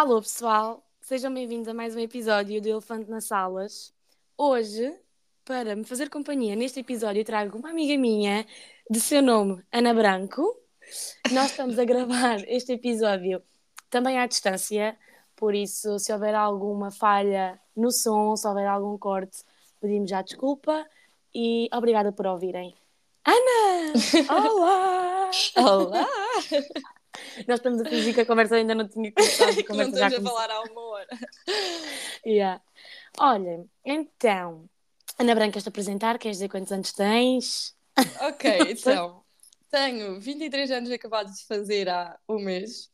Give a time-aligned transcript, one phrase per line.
[0.00, 3.92] Alô pessoal, sejam bem-vindos a mais um episódio do Elefante nas Salas.
[4.34, 4.98] Hoje,
[5.44, 8.46] para me fazer companhia neste episódio, trago uma amiga minha
[8.88, 10.56] de seu nome, Ana Branco.
[11.30, 13.42] Nós estamos a gravar este episódio
[13.90, 14.96] também à distância,
[15.36, 19.44] por isso, se houver alguma falha no som, se houver algum corte,
[19.82, 20.82] pedimos já desculpa
[21.34, 22.74] e obrigada por ouvirem.
[23.26, 23.92] Ana!
[24.32, 25.30] Olá!
[25.58, 26.08] Olá!
[27.46, 30.14] Nós estamos a fingir que a conversa ainda não tinha começado e a Não estamos
[30.14, 31.08] a falar há uma hora.
[32.26, 32.62] Yeah.
[33.18, 34.68] Olha, então,
[35.18, 36.18] Ana Branca, queres-te apresentar?
[36.18, 37.74] Queres dizer quantos anos tens?
[38.20, 39.22] Ok, então.
[39.70, 42.90] Tenho 23 anos acabados de fazer há um mês.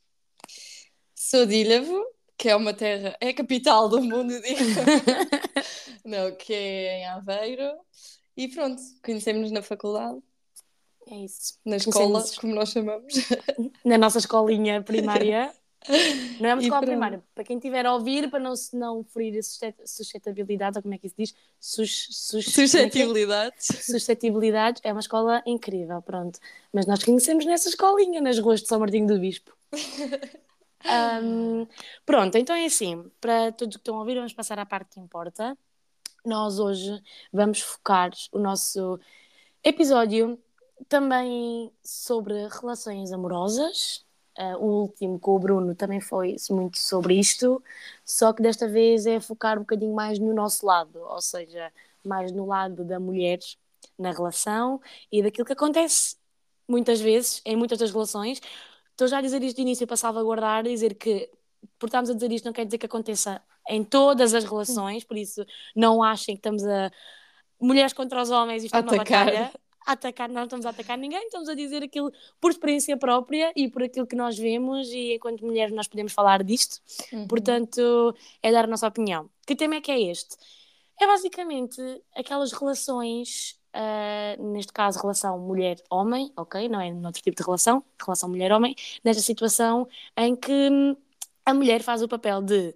[1.15, 2.05] Sou de Ilhavo,
[2.39, 4.61] que é uma terra, é a capital do mundo, digo.
[6.05, 7.73] Não, que é em Aveiro.
[8.37, 10.21] E pronto, conhecemos-nos na faculdade,
[11.09, 11.59] É isso.
[11.65, 13.15] na escola, como nós chamamos.
[13.85, 15.53] Na nossa escolinha primária.
[16.41, 17.23] Não é uma escola primária.
[17.33, 20.95] Para quem estiver a ouvir, para não, se- não ferir a suscet- suscetibilidade, ou como
[20.95, 21.35] é que se diz?
[21.61, 22.67] Sus, sus, como é é?
[22.67, 23.67] Suscetibilidades.
[23.83, 26.41] suscetibilidades, é uma escola incrível, pronto.
[26.73, 29.57] Mas nós conhecemos nessa escolinha, nas ruas de São Martinho do Bispo.
[30.85, 31.67] Ahm,
[32.05, 35.01] pronto, então é assim, para todos que estão a ouvir, vamos passar à parte que
[35.01, 35.57] importa.
[36.25, 37.01] Nós hoje
[37.33, 38.99] vamos focar o nosso
[39.63, 40.39] episódio
[40.89, 44.05] também sobre relações amorosas.
[44.39, 47.63] Ah, o último com o Bruno também foi muito sobre isto,
[48.05, 51.73] só que desta vez é focar um bocadinho mais no nosso lado, ou seja,
[52.05, 53.39] mais no lado da mulher
[53.99, 56.17] na relação e daquilo que acontece
[56.69, 58.41] muitas vezes em muitas das relações.
[58.91, 61.31] Estou já a dizer isto de início para salvaguardar, dizer que
[61.79, 65.17] por estarmos a dizer isto não quer dizer que aconteça em todas as relações, por
[65.17, 65.45] isso
[65.75, 66.91] não achem que estamos a
[67.61, 69.53] mulheres contra os homens, isto é uma batalha.
[69.87, 73.69] A atacar, não estamos a atacar ninguém, estamos a dizer aquilo por experiência própria e
[73.71, 76.81] por aquilo que nós vemos e enquanto mulheres nós podemos falar disto.
[77.13, 77.29] Uhum.
[77.29, 79.31] Portanto, é dar a nossa opinião.
[79.47, 80.37] Que tema é que é este?
[81.01, 81.81] É basicamente
[82.15, 86.69] aquelas relações, ah, neste caso, relação mulher-homem, ok?
[86.69, 88.75] Não é noutro tipo de relação, relação mulher-homem,
[89.05, 89.87] nesta situação
[90.17, 90.97] em que hum,
[91.45, 92.75] a mulher faz o papel de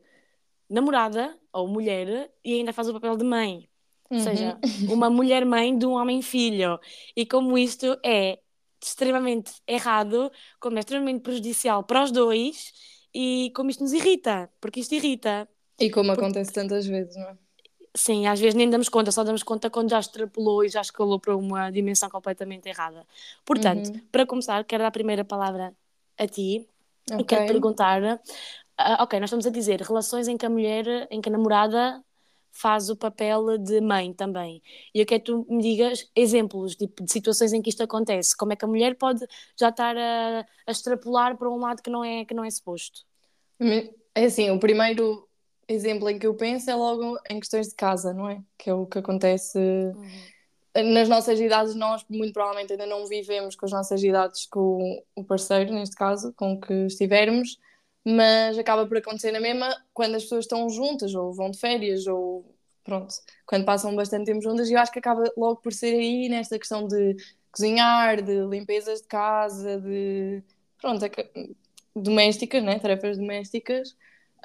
[0.69, 3.70] namorada ou mulher e ainda faz o papel de mãe.
[4.17, 4.25] Ou Uhum.
[4.25, 6.79] seja, uma mulher-mãe de um homem-filho.
[7.17, 8.41] E como isto é
[8.83, 12.73] extremamente errado, como é extremamente prejudicial para os dois
[13.15, 15.49] e como isto nos irrita, porque isto irrita.
[15.85, 17.37] E como acontece tantas vezes, não é?
[17.97, 21.19] Sim, às vezes nem damos conta, só damos conta quando já extrapolou e já escalou
[21.19, 23.05] para uma dimensão completamente errada.
[23.45, 24.01] Portanto, Uhum.
[24.13, 25.75] para começar, quero dar a primeira palavra
[26.17, 26.69] a ti
[27.19, 27.25] e Ok.
[27.25, 28.01] quero perguntar:
[28.79, 32.05] ah, ok, nós estamos a dizer relações em que a mulher, em que a namorada
[32.53, 34.63] faz o papel de mãe também.
[34.95, 38.37] E eu quero que tu me digas exemplos tipo, de situações em que isto acontece.
[38.37, 39.25] Como é que a mulher pode
[39.59, 43.03] já estar a, a extrapolar para um lado que não é, que não é suposto?
[44.15, 45.29] É assim, o primeiro
[45.69, 48.43] exemplo em que eu penso é logo em questões de casa, não é?
[48.59, 49.59] Que é o que acontece
[50.75, 51.75] nas nossas idades.
[51.75, 56.33] Nós, muito provavelmente, ainda não vivemos com as nossas idades com o parceiro, neste caso,
[56.35, 57.59] com o que estivermos,
[58.05, 62.07] mas acaba por acontecer na mesma quando as pessoas estão juntas, ou vão de férias,
[62.07, 63.15] ou pronto,
[63.47, 64.69] quando passam bastante tempo juntas.
[64.71, 67.17] E eu acho que acaba logo por ser aí nesta questão de
[67.53, 70.43] cozinhar, de limpezas de casa, de.
[70.79, 71.29] pronto, aca-
[71.95, 72.79] domésticas, né?
[72.79, 73.91] tarefas domésticas.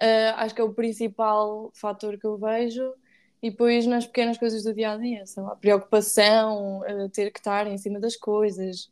[0.02, 2.94] Uh, acho que é o principal fator que eu vejo.
[3.42, 7.40] E depois nas pequenas coisas do dia a dia, sei lá, preocupação, uh, ter que
[7.40, 8.92] estar em cima das coisas,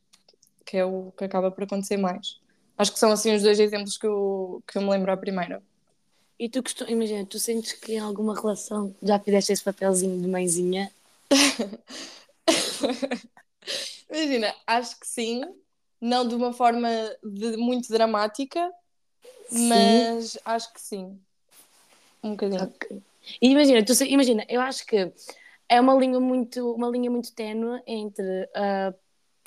[0.65, 2.41] que é o que acaba por acontecer mais.
[2.77, 5.61] Acho que são assim os dois exemplos que eu, que eu me lembro à primeira.
[6.39, 6.89] E tu costu...
[6.89, 10.91] imagina, tu sentes que em alguma relação já fizeste esse papelzinho de mãezinha?
[14.09, 15.41] Imagina, acho que sim,
[16.01, 16.89] não de uma forma
[17.23, 18.71] de- muito dramática,
[19.51, 21.19] mas acho que sim.
[22.23, 22.63] Um bocadinho.
[22.63, 23.01] Ok.
[23.41, 25.11] E imagina, tu, imagina, eu acho que
[25.69, 28.93] é uma linha muito, uma linha muito ténue entre ah,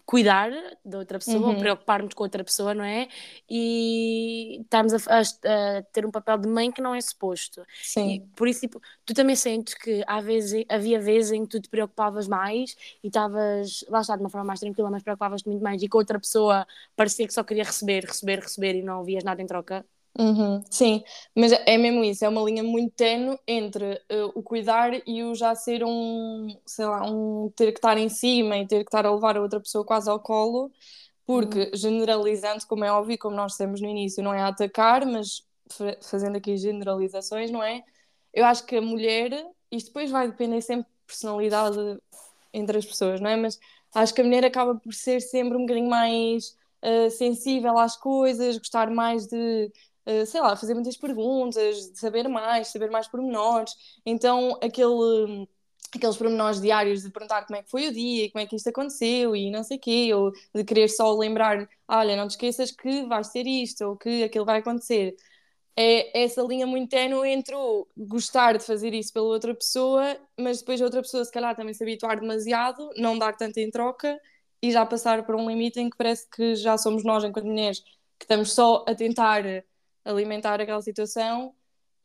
[0.07, 0.51] cuidar
[0.85, 1.57] da outra pessoa, Uhum.
[1.57, 3.09] preocupar-nos com a outra pessoa, não é?
[3.51, 7.65] E estarmos a, a- a ter um papel de mãe que não é suposto.
[8.05, 8.33] E Sim.
[8.37, 11.69] por isso, tipo, tu também sentes que há vezes, havia vezes em que tu te
[11.69, 15.83] preocupavas mais e estavas, lá está, de uma forma mais tranquila, mas preocupavas-te muito mais
[15.83, 19.43] e que outra pessoa parecia que só queria receber, receber, receber e não vias nada
[19.43, 19.85] em troca.
[20.19, 21.05] Uhum, sim,
[21.37, 25.35] mas é mesmo isso, é uma linha muito tenue entre eh, o cuidar e o
[25.35, 29.05] já ser um, sei lá, um ter que estar em cima e ter que estar
[29.05, 30.73] a levar a outra pessoa quase ao colo,
[31.27, 35.97] porque generalizando, como é óbvio, como nós dissemos no início, não é atacar, mas fa-
[36.03, 37.83] fazendo aqui generalizações, não é?
[38.33, 39.33] Eu acho que a mulher,
[39.73, 41.79] isto depois vai depender sempre de personalidade
[42.53, 43.37] entre as pessoas, não é?
[43.37, 43.59] Mas
[43.95, 48.59] acho que a mulher acaba por ser sempre um bocadinho mais uh, sensível às coisas,
[48.59, 49.73] gostar mais de uh,
[50.27, 53.75] sei lá, fazer muitas perguntas, saber mais, saber mais pormenores.
[54.05, 55.47] Então, aquele
[55.95, 58.69] aqueles pormenores diários de perguntar como é que foi o dia, como é que isto
[58.69, 62.71] aconteceu e não sei o quê, ou de querer só lembrar, olha, não te esqueças
[62.71, 65.17] que vais ter isto ou que aquilo vai acontecer.
[65.77, 70.61] É essa linha muito ténue entre o gostar de fazer isso pela outra pessoa, mas
[70.61, 74.19] depois a outra pessoa se calhar também se habituar demasiado, não dar tanto em troca
[74.63, 77.81] e já passar por um limite em que parece que já somos nós, enquanto mulheres,
[78.19, 79.45] que estamos só a tentar
[80.07, 81.55] alimentar aquela situação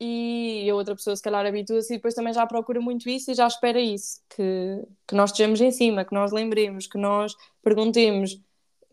[0.00, 3.34] e a outra pessoa se calhar habitua-se e depois também já procura muito isso e
[3.34, 8.40] já espera isso, que, que nós estejamos em cima, que nós lembremos, que nós perguntemos.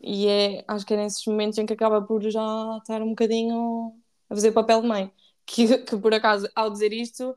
[0.00, 3.92] E é, acho que é nesses momentos em que acaba por já estar um bocadinho
[4.30, 5.12] a fazer papel de mãe.
[5.44, 7.36] Que, que por acaso, ao dizer isto,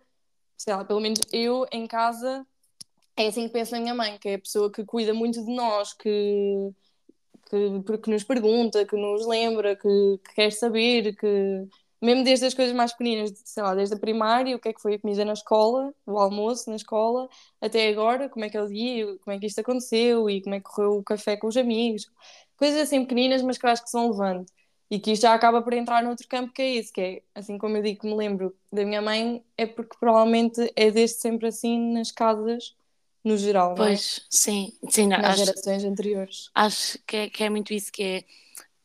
[0.56, 2.46] sei lá, pelo menos eu em casa
[3.18, 5.52] é assim que penso na minha mãe, que é a pessoa que cuida muito de
[5.52, 6.72] nós, que,
[7.86, 11.68] que, que nos pergunta, que nos lembra, que, que quer saber, que
[12.02, 14.82] mesmo desde as coisas mais pequeninas, sei lá, desde a primária, o que é que
[14.82, 17.30] foi a comida na escola, o almoço na escola,
[17.62, 20.56] até agora, como é que é o dia, como é que isto aconteceu e como
[20.56, 22.12] é que correu o café com os amigos,
[22.58, 24.46] coisas assim pequeninas, mas que eu acho que são levando.
[24.92, 27.58] E que isto já acaba por entrar noutro campo que é isso, que é, assim
[27.58, 31.48] como eu digo que me lembro da minha mãe, é porque provavelmente é desde sempre
[31.48, 32.76] assim nas casas,
[33.24, 34.00] no geral, pois, não é?
[34.30, 35.08] sim, sim.
[35.08, 36.52] Nas acho, gerações anteriores.
[36.54, 38.24] Acho que é, que é muito isso, que é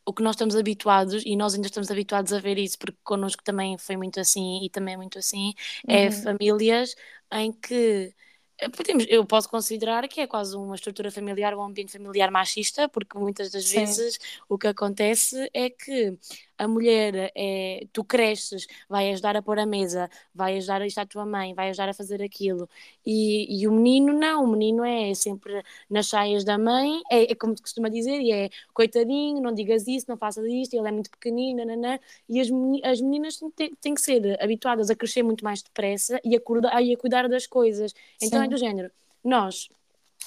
[0.06, 3.42] o que nós estamos habituados, e nós ainda estamos habituados a ver isso, porque connosco
[3.44, 5.52] também foi muito assim e também é muito assim,
[5.86, 6.06] é uhum.
[6.06, 6.94] é famílias
[7.32, 8.14] em que
[8.58, 12.88] eh, podemos, eu posso considerar que é quase uma estrutura familiar, um ambiente familiar machista,
[12.88, 13.80] porque muitas das Sim.
[13.80, 14.18] vezes
[14.48, 16.18] o que acontece é que
[16.58, 20.98] a mulher é, tu cresces, vai ajudar a pôr a mesa, vai ajudar a isto
[20.98, 22.68] à tua mãe, vai ajudar a fazer aquilo.
[23.06, 27.34] E, e o menino não, o menino é sempre nas saias da mãe, é, é
[27.34, 30.92] como te costuma dizer, e é coitadinho, não digas isso, não faças isto, ele é
[30.92, 32.48] muito pequenino, nanã, e as,
[32.84, 36.82] as meninas têm, têm que ser habituadas a crescer muito mais depressa e a, cuidar,
[36.82, 37.94] e a cuidar das coisas.
[38.20, 38.46] Então Sim.
[38.46, 38.90] é do género,
[39.22, 39.68] nós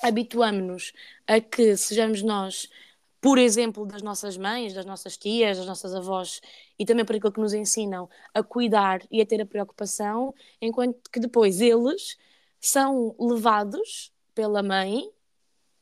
[0.01, 0.93] habituamos-nos
[1.27, 2.69] a que sejamos nós
[3.21, 6.41] por exemplo, das nossas mães, das nossas tias, das nossas avós
[6.77, 11.09] e também por aquilo que nos ensinam a cuidar e a ter a preocupação, enquanto
[11.11, 12.17] que depois eles
[12.59, 15.11] são levados pela mãe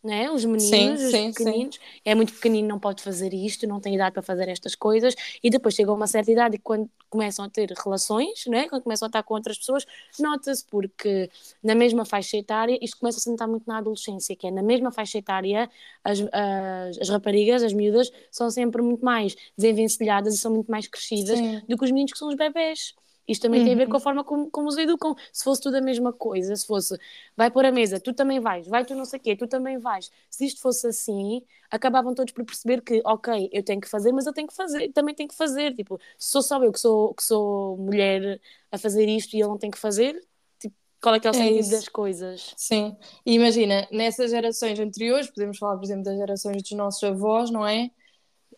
[0.04, 0.32] né?
[0.32, 1.82] Os meninos, sim, os sim, pequeninos, sim.
[2.06, 5.14] é muito pequenino, não pode fazer isto, não tem idade para fazer estas coisas,
[5.44, 8.70] e depois chega a uma certa idade e quando começam a ter relações, né?
[8.70, 9.86] quando começam a estar com outras pessoas,
[10.20, 11.30] nota-se porque
[11.64, 14.64] na mesma faixa etária, isto começa a se notar muito na adolescência, que é na
[14.64, 15.70] mesma faixa etária,
[16.04, 20.88] as, as, as raparigas, as miúdas, são sempre muito mais desenvencilhadas e são muito mais
[20.88, 22.94] crescidas do que os meninos que são os bebés.
[23.30, 23.66] Isto também uhum.
[23.68, 24.02] tem a ver com a uhum.
[24.02, 25.16] forma como, como os educam.
[25.32, 26.98] Se fosse tudo a mesma coisa, se fosse
[27.38, 29.78] vai pôr a mesa, tu também vais, vai tu não sei o quê, tu também
[29.78, 30.12] vais.
[30.30, 34.26] Se isto fosse assim, acabavam todos por perceber que, ok, eu tenho que fazer, mas
[34.26, 35.76] eu tenho que fazer, também tenho que fazer.
[35.76, 38.42] Tipo, se sou só eu que sou, que sou mulher
[38.72, 40.20] a fazer isto e ele não tem que fazer,
[40.60, 41.72] tipo, qual é que é o é sentido isso.
[41.72, 42.54] das coisas?
[42.58, 47.52] Sim, e imagina, nessas gerações anteriores, podemos falar, por exemplo, das gerações dos nossos avós,
[47.52, 47.92] não é?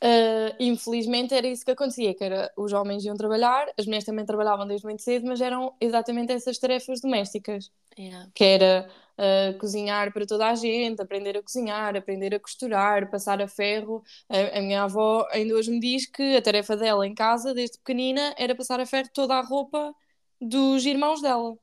[0.04, 4.26] Uh, infelizmente era isso que acontecia, que era os homens iam trabalhar, as mulheres também
[4.26, 8.28] trabalhavam desde muito cedo, mas eram exatamente essas tarefas domésticas, yeah.
[8.34, 13.40] que era uh, cozinhar para toda a gente, aprender a cozinhar, aprender a costurar, passar
[13.44, 14.04] a ferro.
[14.28, 17.78] A, a, minha avó ainda hoje me diz que a tarefa dela em casa, desde
[17.78, 19.94] pequenina, era passar a ferro toda a roupa
[20.42, 21.56] dos irmãos dela.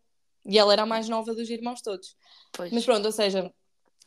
[0.46, 2.16] E ela era a mais nova dos irmãos todos.
[2.52, 2.72] Pois.
[2.72, 3.52] Mas pronto, ou seja,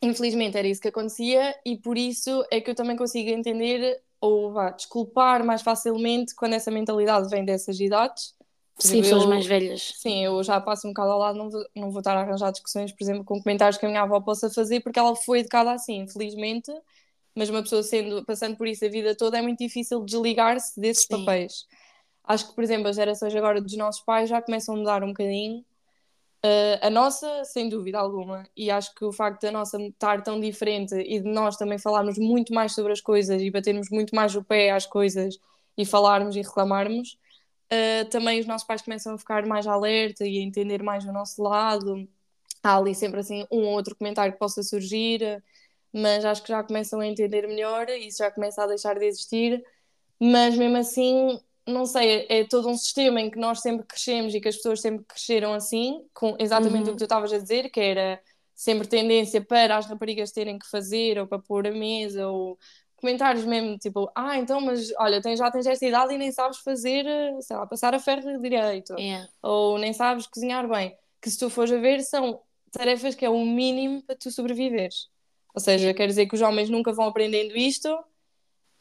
[0.02, 4.54] infelizmente era isso que acontecia e por isso é que eu também consigo entender ou
[4.54, 8.36] vá, desculpar mais facilmente quando essa mentalidade vem dessas idades.
[8.78, 9.94] Sim, pessoas mais velhas.
[9.98, 12.51] Sim, eu já passo um bocado ao lado, não vou, não vou estar a arranjar
[12.51, 15.72] discussões, por exemplo, com comentários que a minha avó possa fazer, porque ela foi educada
[15.72, 16.72] assim, infelizmente,
[17.36, 21.06] mas uma pessoa sendo, passando por isso a vida toda é muito difícil desligar-se desses
[21.06, 21.25] Sim.
[21.25, 21.66] papéis.
[22.24, 25.08] Acho que, por exemplo, as gerações agora dos nossos pais já começam a mudar um
[25.08, 25.63] bocadinho
[26.44, 30.40] Uh, a nossa, sem dúvida alguma, e acho que o facto da nossa estar tão
[30.40, 34.36] diferente e de nós também falarmos muito mais sobre as coisas e batermos muito mais
[34.36, 35.38] o pé às coisas
[35.78, 37.20] e falarmos e reclamarmos,
[37.72, 41.12] uh, também os nossos pais começam a ficar mais alerta e a entender mais o
[41.12, 42.08] nosso lado.
[42.64, 45.44] Há ali sempre assim um ou outro comentário que possa surgir,
[45.94, 49.06] mas acho que já começam a entender melhor e isso já começa a deixar de
[49.06, 49.64] existir.
[50.20, 54.34] Mas mesmo assim, não sei, é, é todo um sistema em que nós sempre crescemos
[54.34, 56.89] e que as pessoas sempre cresceram assim, com exatamente uhum.
[56.89, 58.22] o que tu estavas a dizer, que era
[58.56, 62.58] sempre tendência para as raparigas terem que fazer ou para pôr a mesa ou
[62.96, 66.60] comentários mesmo, tipo, ah, então, mas olha, tens, já tens esta idade e nem sabes
[66.60, 67.03] fazer,
[67.41, 69.27] sei lá, passar a ferro direito, yeah.
[69.41, 72.39] ou nem sabes cozinhar bem, que se tu fores a ver são
[72.72, 75.10] tarefas que é o mínimo para tu sobreviveres.
[75.53, 77.89] Ou seja, quer dizer que os homens nunca vão aprendendo isto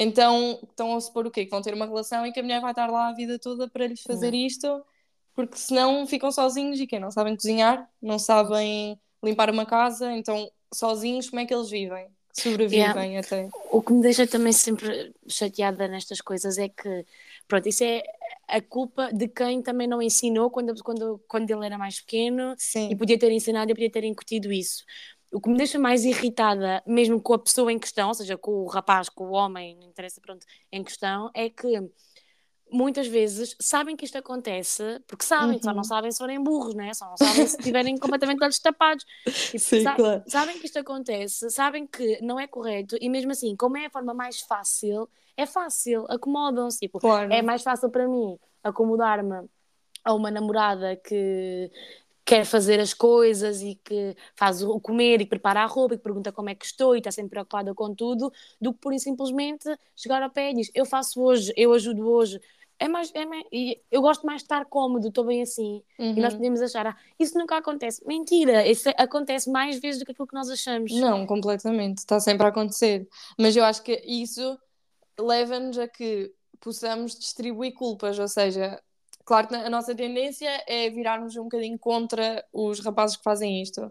[0.03, 1.45] Então estão a supor o quê?
[1.45, 3.69] Que vão ter uma relação e que a mulher vai estar lá a vida toda
[3.69, 4.39] para lhes fazer não.
[4.39, 4.83] isto,
[5.35, 10.51] porque senão ficam sozinhos e quem não sabem cozinhar, não sabem limpar uma casa, então
[10.73, 12.07] sozinhos como é que eles vivem?
[12.33, 13.21] Sobrevivem yeah.
[13.21, 13.51] até.
[13.71, 17.05] O que me deixa também sempre chateada nestas coisas é que,
[17.47, 18.03] pronto, isso é
[18.49, 22.89] a culpa de quem também não ensinou quando, quando, quando ele era mais pequeno Sim.
[22.91, 24.83] e podia ter ensinado e podia ter incutido isso
[25.33, 28.65] o que me deixa mais irritada, mesmo com a pessoa em questão, ou seja, com
[28.65, 31.81] o rapaz, com o homem, não interessa, pronto, em questão, é que
[32.73, 35.63] muitas vezes sabem que isto acontece, porque sabem, uhum.
[35.63, 35.85] só não uhum.
[35.85, 36.95] sabem se forem burros, né?
[36.95, 39.05] só não sabem se estiverem completamente olhos tapados.
[39.55, 40.23] E, Sim, sa claro.
[40.27, 43.91] Sabem que isto acontece, sabem que não é correto, e mesmo assim, como é a
[43.91, 46.79] forma mais fácil, é fácil, acomodam-se.
[46.81, 47.33] Tipo, claro.
[47.33, 49.49] É mais fácil para mim acomodar-me
[50.05, 51.71] a uma namorada que
[52.31, 56.05] quer fazer as coisas e que faz o comer e prepara a roupa e que
[56.05, 59.69] pergunta como é que estou e está sempre preocupada com tudo, do que por simplesmente
[59.97, 62.41] chegar ao pé e diz eu faço hoje, eu ajudo hoje.
[62.79, 63.45] É mais, é mais,
[63.91, 65.83] eu gosto mais de estar cómodo, estou bem assim.
[65.99, 66.15] Uhum.
[66.17, 66.39] E nós uhum.
[66.39, 68.01] podemos achar, ah, isso nunca acontece.
[68.07, 70.93] Mentira, isso acontece mais vezes do que aquilo que nós achamos.
[70.93, 73.09] Não, completamente, está sempre a acontecer.
[73.37, 74.57] Mas eu acho que isso
[75.19, 78.81] leva-nos a que possamos distribuir culpas, ou seja,
[79.31, 83.89] Claro que a nossa tendência é virarmos um bocadinho contra os rapazes que fazem isto.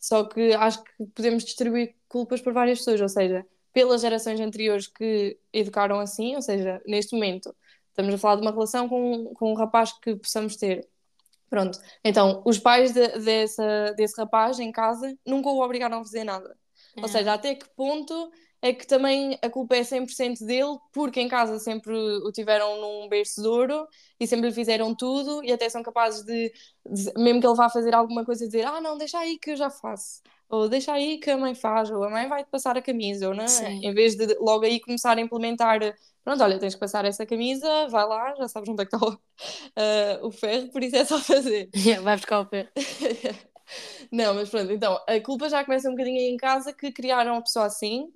[0.00, 4.88] Só que acho que podemos distribuir culpas por várias pessoas, ou seja, pelas gerações anteriores
[4.88, 7.54] que educaram assim, ou seja, neste momento
[7.90, 10.84] estamos a falar de uma relação com, com um rapaz que possamos ter.
[11.48, 16.24] Pronto, então os pais de, dessa, desse rapaz em casa nunca o obrigaram a fazer
[16.24, 16.58] nada.
[16.96, 17.00] É.
[17.00, 18.32] Ou seja, até que ponto
[18.62, 23.08] é que também a culpa é 100% dele, porque em casa sempre o tiveram num
[23.08, 23.88] berço de ouro
[24.18, 26.52] e sempre lhe fizeram tudo e até são capazes de,
[26.86, 29.56] de, mesmo que ele vá fazer alguma coisa, dizer: Ah, não, deixa aí que eu
[29.56, 32.82] já faço, ou deixa aí que a mãe faz, ou a mãe vai-te passar a
[32.82, 33.72] camisa, ou não, é?
[33.72, 35.80] em vez de logo aí começar a implementar.
[36.22, 39.06] Pronto, olha, tens que passar essa camisa, vai lá, já sabes onde é que está
[39.06, 39.12] o,
[40.22, 41.70] uh, o ferro, por isso é só fazer.
[42.02, 42.68] vai buscar o ferro.
[44.12, 47.36] não, mas pronto, então a culpa já começa um bocadinho aí em casa que criaram
[47.36, 48.12] a pessoa assim,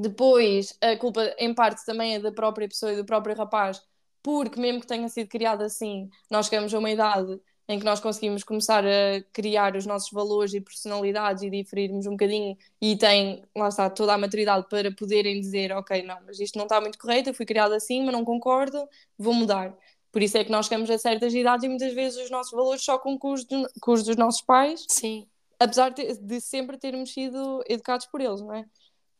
[0.00, 3.82] depois, a culpa em parte também é da própria pessoa e do próprio rapaz,
[4.22, 7.38] porque mesmo que tenha sido criado assim, nós chegamos a uma idade
[7.68, 12.12] em que nós conseguimos começar a criar os nossos valores e personalidades e diferirmos um
[12.12, 16.56] bocadinho e tem, lá está, toda a maturidade para poderem dizer, ok, não, mas isto
[16.56, 19.76] não está muito correto, eu fui criado assim, mas não concordo, vou mudar.
[20.10, 22.82] Por isso é que nós chegamos a certas idades e muitas vezes os nossos valores
[22.82, 24.84] chocam com os, do, com os dos nossos pais.
[24.88, 25.28] Sim.
[25.56, 28.64] Apesar de, de sempre termos sido educados por eles, não é?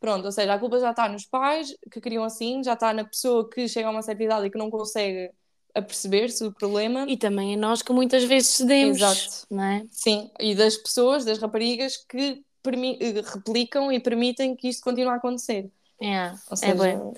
[0.01, 3.05] Pronto, ou seja, a culpa já está nos pais que criam assim, já está na
[3.05, 5.31] pessoa que chega a uma certa idade e que não consegue
[5.75, 7.05] aperceber-se do problema.
[7.07, 8.97] E também é nós que muitas vezes cedemos.
[8.97, 9.47] Exato.
[9.51, 9.87] Não é?
[9.91, 12.43] Sim, e das pessoas, das raparigas que
[13.33, 15.71] replicam e permitem que isto continue a acontecer.
[16.01, 16.73] É, seja...
[16.73, 17.13] é bem.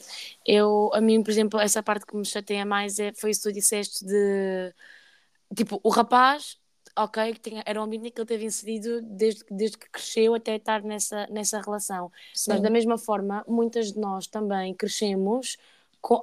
[0.44, 3.48] Eu, a mim, por exemplo, essa parte que me chateia mais é, foi isso que
[3.50, 4.74] tu disseste de
[5.54, 6.56] tipo, o rapaz
[6.96, 10.56] ok, que tinha, era um ambiente que ele teve inserido desde, desde que cresceu até
[10.56, 12.10] estar nessa, nessa relação.
[12.34, 12.52] Sim.
[12.52, 15.56] Mas da mesma forma, muitas de nós também crescemos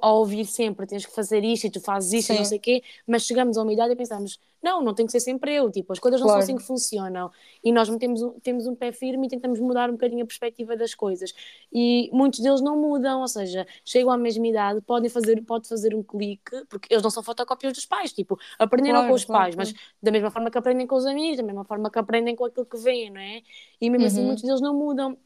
[0.02, 2.34] a ouvir sempre tens que fazer isto e tu fazes isto Sim.
[2.34, 5.06] e não sei o quê, mas chegamos a uma idade e pensamos, não, não tem
[5.06, 6.42] que ser sempre eu, tipo, as coisas não claro.
[6.42, 7.30] são assim que funcionam.
[7.64, 10.94] E nós temos, temos um pé firme e tentamos mudar um bocadinho a perspectiva das
[10.94, 11.32] coisas.
[11.72, 15.94] E muitos deles não mudam, ou seja, chegam à mesma idade, podem fazer, pode fazer
[15.94, 19.44] um clique, porque eles não são fotocópias dos pais, tipo, aprenderam claro, com os claro,
[19.44, 22.36] pais, mas da mesma forma que aprendem com os amigos, da mesma forma que aprendem
[22.36, 23.42] com aquilo que vêm, não é?
[23.80, 24.20] E mesmo assim, uhum.
[24.20, 25.16] assim muitos deles não mudam.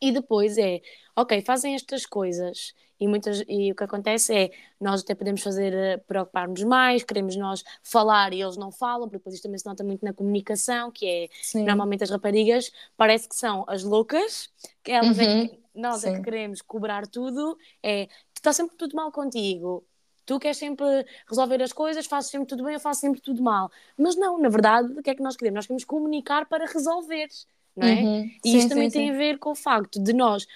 [0.00, 0.80] E depois é,
[1.16, 5.74] ok, fazem estas coisas e, muitas, e o que acontece é, nós até podemos fazer,
[5.74, 9.66] eh, preocupar-nos mais, queremos nós falar e eles não falam, porque depois isto também se
[9.66, 11.64] nota muito na comunicação, que é, Sim.
[11.64, 14.48] normalmente as raparigas parece que são as loucas,
[14.82, 15.24] que elas uhum.
[15.24, 16.10] é que, nós Sim.
[16.10, 19.84] é que queremos cobrar tudo, é, está sempre tudo mal contigo,
[20.24, 20.86] tu queres sempre
[21.28, 23.70] resolver as coisas, fazes sempre tudo bem, eu faço sempre tudo mal.
[23.98, 25.56] Mas não, na verdade, o que é que nós queremos?
[25.56, 27.28] Nós queremos comunicar para resolver
[27.76, 27.94] não é?
[27.94, 28.30] Uhum.
[28.44, 29.14] E sim, isto também sim, tem sim.
[29.14, 30.46] a ver com o facto de nós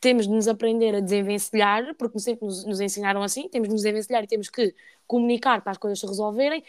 [0.00, 3.82] temos de nos aprender a desenvencilhar, porque sempre nos, nos ensinaram assim, temos de nos
[3.82, 4.74] desenvencilhar e temos que
[5.06, 6.64] comunicar para as coisas se resolverem,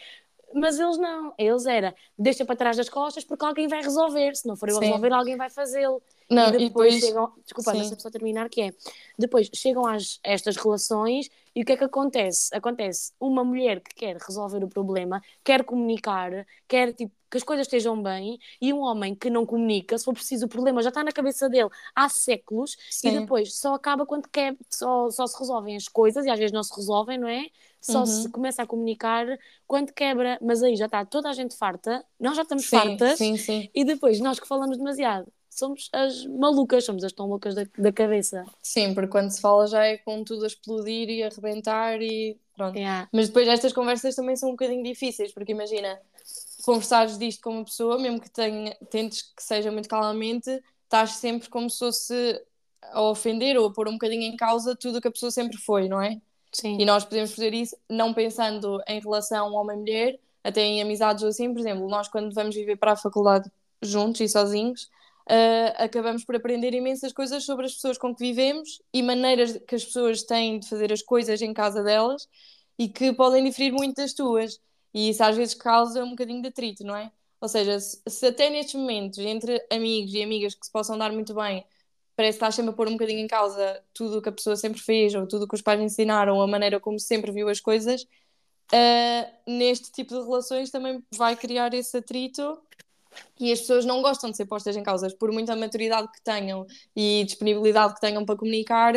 [0.53, 4.47] mas eles não, eles era deixa para trás das costas porque alguém vai resolver, se
[4.47, 6.01] não for eu a resolver, alguém vai fazê-lo.
[6.29, 8.73] Não, e depois, e depois chegam, desculpa, deixa-me só terminar, que é,
[9.17, 12.55] depois chegam às, estas relações e o que é que acontece?
[12.55, 17.65] Acontece uma mulher que quer resolver o problema, quer comunicar, quer tipo, que as coisas
[17.65, 21.03] estejam bem, e um homem que não comunica, se for preciso, o problema já está
[21.03, 23.07] na cabeça dele há séculos, Sim.
[23.07, 26.51] e depois só acaba quando quer, só, só se resolvem as coisas, e às vezes
[26.51, 27.47] não se resolvem, não é?
[27.81, 28.05] Só uhum.
[28.05, 29.25] se começa a comunicar
[29.65, 33.17] quando quebra, mas aí já está toda a gente farta, nós já estamos sim, fartas,
[33.17, 33.67] sim, sim.
[33.73, 35.25] e depois nós que falamos demasiado
[35.55, 38.43] somos as malucas, somos as tão loucas da, da cabeça.
[38.61, 42.37] Sim, porque quando se fala já é com tudo a explodir e a arrebentar e
[42.55, 42.75] pronto.
[42.75, 43.07] Yeah.
[43.11, 45.99] Mas depois estas conversas também são um bocadinho difíceis, porque imagina,
[46.63, 50.50] conversares disto com uma pessoa, mesmo que tenha, tentes que seja muito calmamente,
[50.84, 52.41] estás sempre como se fosse
[52.82, 55.58] a ofender ou a pôr um bocadinho em causa tudo o que a pessoa sempre
[55.58, 56.20] foi, não é?
[56.51, 56.77] Sim.
[56.79, 61.51] E nós podemos fazer isso não pensando em relação homem-mulher, até em amizades ou assim,
[61.51, 63.50] por exemplo, nós quando vamos viver para a faculdade
[63.82, 64.84] juntos e sozinhos,
[65.29, 69.75] uh, acabamos por aprender imensas coisas sobre as pessoas com que vivemos e maneiras que
[69.75, 72.27] as pessoas têm de fazer as coisas em casa delas
[72.77, 74.60] e que podem diferir muito das tuas.
[74.93, 77.12] E isso às vezes causa um bocadinho de atrito, não é?
[77.41, 81.12] Ou seja, se, se até nestes momentos, entre amigos e amigas que se possam dar
[81.12, 81.65] muito bem,
[82.15, 84.55] parece que estás sempre a pôr um bocadinho em causa tudo o que a pessoa
[84.55, 87.59] sempre fez, ou tudo o que os pais ensinaram, a maneira como sempre viu as
[87.59, 92.62] coisas, uh, neste tipo de relações também vai criar esse atrito
[93.39, 96.65] e as pessoas não gostam de ser postas em causas, por muita maturidade que tenham
[96.95, 98.93] e disponibilidade que tenham para comunicar,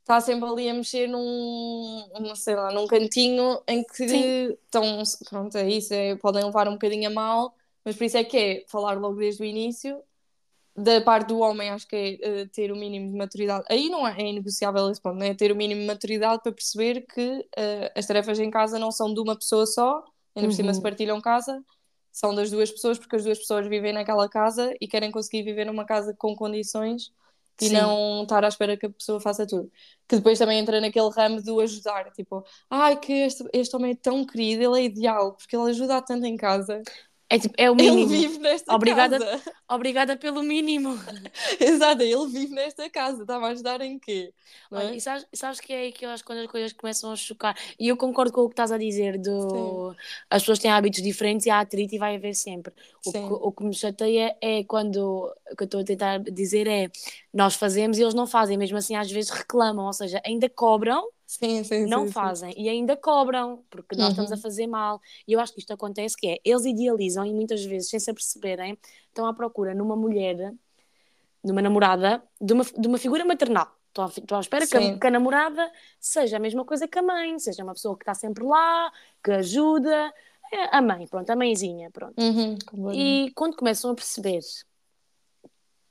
[0.00, 5.56] está sempre ali a mexer num, não sei lá, num cantinho em que estão, pronto,
[5.56, 7.54] é isso, é, podem levar um bocadinho a mal,
[7.84, 10.02] mas por isso é que é falar logo desde o início.
[10.76, 13.64] Da parte do homem, acho que é uh, ter o mínimo de maturidade.
[13.68, 17.02] Aí não é, é negociável esse ponto, é ter o mínimo de maturidade para perceber
[17.02, 20.02] que uh, as tarefas em casa não são de uma pessoa só,
[20.34, 20.82] ainda por cima se uhum.
[20.82, 21.62] partilham casa,
[22.12, 25.66] são das duas pessoas, porque as duas pessoas vivem naquela casa e querem conseguir viver
[25.66, 27.12] numa casa com condições
[27.60, 27.74] e Sim.
[27.74, 29.70] não estar à espera que a pessoa faça tudo.
[30.08, 33.96] Que depois também entra naquele ramo do ajudar, tipo, ai que este, este homem é
[33.96, 36.82] tão querido, ele é ideal, porque ele ajuda tanto em casa.
[37.32, 38.12] É, tipo, é o mínimo.
[38.12, 39.42] Ele vive nesta obrigada, casa.
[39.68, 40.98] Obrigada pelo mínimo.
[41.60, 43.22] Exato, ele vive nesta casa.
[43.22, 44.34] Está a ajudar em quê?
[44.68, 44.96] Olha, é?
[44.96, 47.56] e sabes, sabes que é aí que eu acho quando as coisas começam a chocar.
[47.78, 49.94] E eu concordo com o que estás a dizer: do...
[50.28, 52.74] as pessoas têm hábitos diferentes e há atrito e vai haver sempre.
[53.06, 56.66] O que, o que me chateia é quando o que eu estou a tentar dizer
[56.66, 56.90] é
[57.32, 61.08] nós fazemos e eles não fazem, mesmo assim às vezes reclamam, ou seja, ainda cobram
[61.30, 62.60] Sim, sim, não sim, fazem sim.
[62.60, 64.10] e ainda cobram porque nós uhum.
[64.10, 64.40] estamos a uhum.
[64.40, 65.00] fazer mal.
[65.28, 68.10] E eu acho que isto acontece que é eles idealizam e muitas vezes, sem se
[68.10, 70.52] aperceberem, estão à procura numa mulher,
[71.44, 73.72] numa namorada, de uma, de uma figura maternal.
[73.86, 76.98] Estou à, estou à espera que a, que a, namorada seja a mesma coisa que
[76.98, 80.12] a mãe, seja uma pessoa que está sempre lá, que ajuda.
[80.52, 82.20] É a mãe, pronto, a mãezinha, pronto.
[82.20, 82.58] Uhum,
[82.92, 84.40] e quando começam a perceber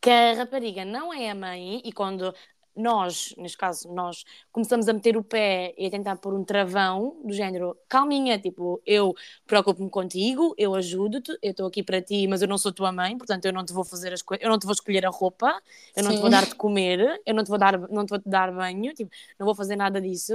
[0.01, 2.33] que a rapariga não é a mãe e quando
[2.75, 7.19] nós, neste caso, nós começamos a meter o pé e a tentar pôr um travão
[7.25, 9.13] do género, calminha, tipo, eu
[9.45, 13.17] preocupo-me contigo, eu ajudo-te, eu estou aqui para ti, mas eu não sou tua mãe,
[13.17, 15.61] portanto eu não te vou fazer as coisas, eu não te vou escolher a roupa,
[15.95, 16.17] eu não Sim.
[16.17, 18.93] te vou dar de comer, eu não te vou dar, não te vou dar banho,
[18.93, 20.33] tipo, não vou fazer nada disso.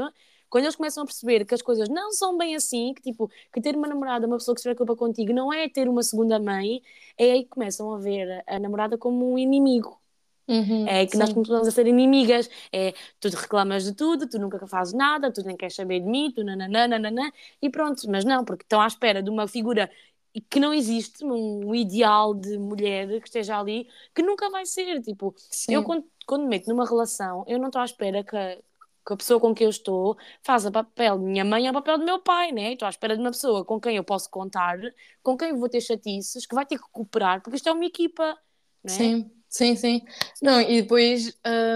[0.51, 3.61] Quando eles começam a perceber que as coisas não são bem assim, que tipo, que
[3.61, 6.81] ter uma namorada, uma pessoa que se preocupa contigo, não é ter uma segunda mãe,
[7.19, 10.01] é aí que começam a ver a namorada como um inimigo
[10.47, 11.19] Uhum, é que sim.
[11.19, 12.51] nós começamos a ser inimigas.
[12.73, 16.31] É tu reclamas de tudo, tu nunca fazes nada, tu nem queres saber de mim,
[16.35, 18.03] tu nananana, e pronto.
[18.11, 19.91] Mas não, porque estão à espera de uma figura
[20.51, 25.01] que não existe, um ideal de mulher que esteja ali, que nunca vai ser.
[25.01, 25.73] Tipo, sim.
[25.75, 28.57] eu quando, quando me meto numa relação, eu não estou à espera que a,
[29.07, 31.99] que a pessoa com quem eu estou faça papel de minha mãe é o papel
[31.99, 32.73] do meu pai, né?
[32.73, 34.79] Estou à espera de uma pessoa com quem eu posso contar,
[35.23, 37.85] com quem eu vou ter chatices, que vai ter que cooperar, porque isto é uma
[37.85, 38.37] equipa,
[38.83, 38.91] né?
[38.91, 39.31] Sim.
[39.55, 40.01] Sim, sim.
[40.43, 41.29] Não, e depois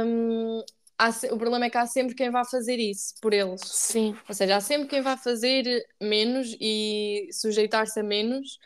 [0.05, 0.61] hum,
[0.99, 3.61] há, o problema é que há sempre quem vai fazer isso por eles.
[3.65, 4.17] Sim.
[4.29, 8.59] Ou seja, há sempre quem vai fazer menos e sujeitar-se a menos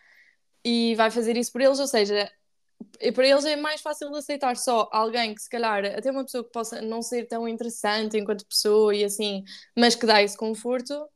[0.64, 2.31] e vai fazer isso por eles, ou seja,
[3.14, 6.44] para eles é mais fácil de aceitar só alguém que se calhar, até uma pessoa
[6.44, 9.44] que possa não ser tão interessante enquanto pessoa e assim,
[9.77, 11.09] mas que dá esse conforto,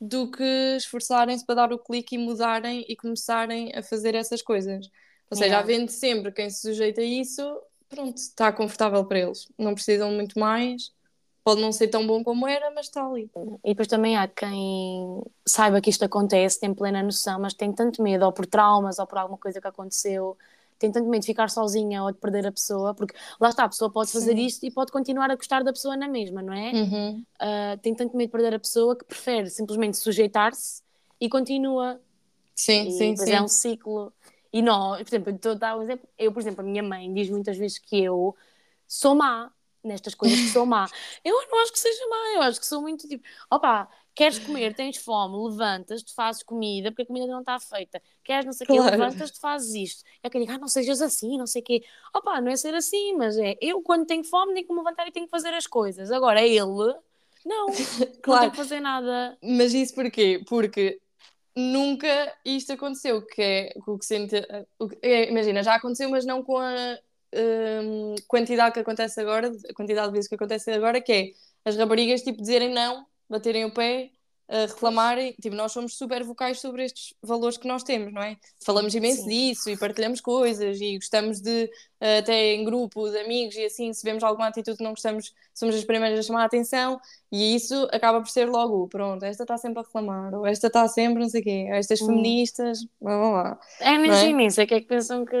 [0.00, 0.44] do que
[0.76, 4.86] esforçarem-se para dar o clique e mudarem e começarem a fazer essas coisas.
[5.30, 5.64] Ou seja, yeah.
[5.64, 7.42] havendo sempre quem se sujeita a isso,
[7.88, 9.48] pronto, está confortável para eles.
[9.56, 10.92] Não precisam muito mais.
[11.42, 13.30] Pode não ser tão bom como era, mas está ali.
[13.64, 18.02] E depois também há quem saiba que isto acontece, tem plena noção, mas tem tanto
[18.02, 20.36] medo, ou por traumas, ou por alguma coisa que aconteceu,
[20.78, 23.68] tem tanto medo de ficar sozinha ou de perder a pessoa, porque lá está, a
[23.68, 24.46] pessoa pode fazer Sim.
[24.46, 26.72] isto e pode continuar a gostar da pessoa na mesma, não é?
[26.72, 27.24] Uhum.
[27.40, 30.82] Uh, tem tanto medo de perder a pessoa que prefere simplesmente sujeitar-se
[31.20, 32.00] e continua.
[32.54, 33.32] Sim, e sim, sim.
[33.32, 34.12] é um ciclo.
[34.52, 36.08] E nós, por exemplo, estou a dar um exemplo.
[36.18, 38.36] Eu, por exemplo, a minha mãe diz muitas vezes que eu
[38.86, 40.86] sou má nestas coisas que sou má.
[41.24, 44.74] Eu não acho que seja má, eu acho que sou muito tipo, opa, queres comer,
[44.74, 48.02] tens fome, levantas, te fazes comida, porque a comida não está feita.
[48.22, 48.90] Queres não sei o claro.
[48.90, 50.04] quê, levantas, te fazes isto.
[50.22, 51.82] É que eu digo, ah, não sejas assim, não sei o quê.
[52.14, 55.06] Opa, não é ser assim, mas é, eu quando tenho fome tenho que me levantar
[55.08, 56.10] e tenho que fazer as coisas.
[56.10, 56.94] Agora, ele,
[57.44, 57.66] não,
[58.22, 58.24] claro.
[58.24, 59.38] não tem que fazer nada.
[59.42, 60.42] Mas isso porquê?
[60.46, 61.00] Porque
[61.56, 64.36] nunca isto aconteceu, que é o que sente.
[65.02, 66.98] É, imagina, já aconteceu, mas não com a,
[67.34, 71.30] hum, quantidade que acontece agora, a quantidade de vezes que acontece agora, que é
[71.64, 74.10] as raparigas tipo dizerem não, baterem o pé
[74.50, 78.36] a reclamarem, tipo, nós somos super vocais sobre estes valores que nós temos, não é?
[78.64, 79.28] Falamos imenso Sim.
[79.28, 83.92] disso e partilhamos coisas e gostamos de, eh, até em grupo de amigos e assim,
[83.92, 87.54] se vemos alguma atitude que não gostamos, somos as primeiras a chamar a atenção e
[87.54, 91.22] isso acaba por ser logo, pronto, esta está sempre a reclamar, ou esta está sempre
[91.22, 92.06] não sei o quê, estas hum.
[92.06, 93.60] feministas, blá blá blá.
[93.78, 95.36] É mesmo isso, é que é que pensam que...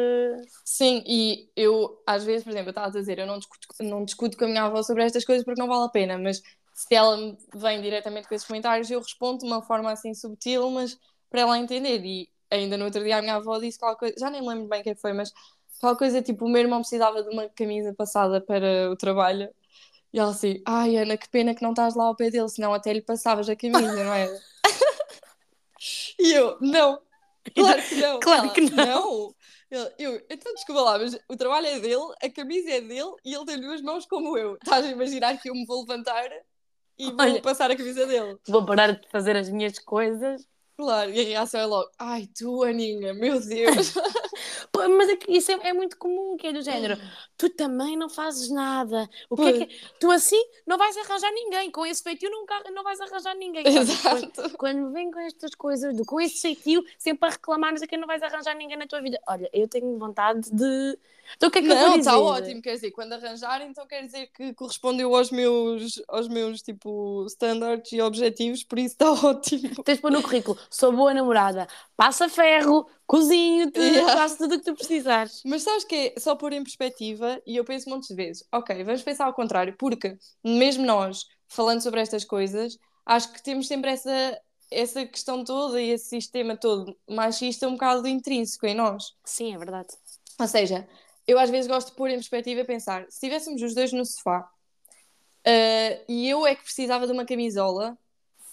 [0.64, 4.04] Sim, e eu, às vezes, por exemplo, eu estava a dizer, eu não discuto, não
[4.04, 6.40] discuto com a minha avó sobre estas coisas porque não vale a pena, mas
[6.80, 10.98] se ela vem diretamente com esses comentários, eu respondo de uma forma assim subtil, mas
[11.28, 12.02] para ela entender.
[12.02, 14.80] E ainda no outro dia a minha avó disse qualquer coisa, já nem lembro bem
[14.80, 15.30] o que, é que foi, mas
[15.78, 19.50] qualquer coisa tipo: o meu irmão precisava de uma camisa passada para o trabalho.
[20.10, 22.72] E ela assim: ai Ana, que pena que não estás lá ao pé dele, senão
[22.72, 24.40] até lhe passavas a camisa, não é?
[26.18, 26.98] e eu: não,
[27.54, 28.20] claro que não.
[28.20, 28.86] Claro ela, que não.
[28.86, 29.34] não.
[29.70, 33.34] Eu, eu, então desculpa lá, mas o trabalho é dele, a camisa é dele e
[33.34, 34.54] ele tem duas mãos como eu.
[34.54, 36.26] Estás a imaginar que eu me vou levantar
[37.08, 38.38] e vou Olha, passar a camisa dele.
[38.48, 40.46] Vou parar de fazer as minhas coisas.
[40.80, 43.92] Claro, e a reação é logo, ai tu, Aninha, meu Deus.
[44.72, 46.98] Pô, mas é isso é, é, muito comum, que é do género,
[47.36, 49.06] tu também não fazes nada.
[49.28, 52.82] O que é que Tu assim não vais arranjar ninguém, com esse feitio nunca, não
[52.82, 53.62] vais arranjar ninguém.
[53.68, 54.32] Exato.
[54.32, 57.86] Quando, quando vem com estas coisas, do, com esse feitio, sempre a reclamar, não sei
[57.86, 59.20] que não vais arranjar ninguém na tua vida.
[59.28, 60.98] Olha, eu tenho vontade de
[61.36, 62.10] então o que é que não, eu vou dizer?
[62.10, 66.62] está ótimo, quer dizer, quando arranjar, então quer dizer que correspondeu aos meus, aos meus
[66.62, 69.82] tipo, standards e objetivos, por isso está ótimo.
[69.84, 74.16] Tens de pôr no currículo, sou boa namorada, passa ferro, cozinho-te, yeah.
[74.16, 75.42] faço tudo o que tu precisares.
[75.44, 78.84] Mas sabes que é só pôr em perspectiva, e eu penso muitas de vezes, ok,
[78.84, 83.90] vamos pensar ao contrário, porque mesmo nós, falando sobre estas coisas, acho que temos sempre
[83.90, 89.14] essa, essa questão toda e esse sistema todo machista um bocado intrínseco em nós.
[89.24, 89.88] Sim, é verdade.
[90.38, 90.88] Ou seja,
[91.26, 94.04] eu às vezes gosto de pôr em perspectiva e pensar: se estivéssemos os dois no
[94.04, 94.48] sofá
[95.46, 97.98] uh, e eu é que precisava de uma camisola,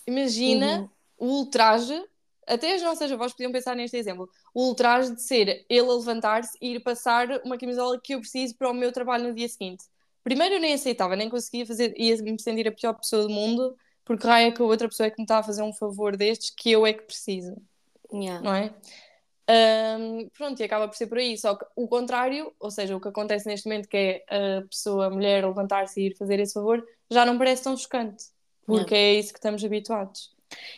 [0.06, 0.90] imagina uhum.
[1.18, 2.00] O ultraje.
[2.46, 6.58] Até as nossas avós podiam pensar neste exemplo: o ultraje de ser ele a levantar-se
[6.62, 9.84] e ir passar uma camisola que eu preciso para o meu trabalho no dia seguinte.
[10.24, 13.76] Primeiro eu nem aceitava, nem conseguia fazer, ia me sentir a pior pessoa do mundo,
[14.04, 16.50] porque raia que a outra pessoa é que me está a fazer um favor destes
[16.50, 17.56] que eu é que preciso.
[18.14, 18.42] Yeah.
[18.42, 18.74] Não é?
[19.50, 21.38] Um, pronto, e acaba por ser por aí.
[21.38, 25.08] Só que o contrário, ou seja, o que acontece neste momento, que é a pessoa,
[25.08, 28.26] a mulher, levantar-se e ir fazer esse favor, já não parece tão chocante,
[28.66, 30.36] porque é isso que estamos habituados.